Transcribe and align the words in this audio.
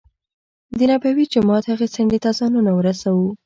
دنبوي 0.79 1.25
جومات 1.33 1.63
هغې 1.71 1.87
څنډې 1.93 2.19
ته 2.23 2.29
ځانونه 2.39 2.71
ورسو. 2.73 3.13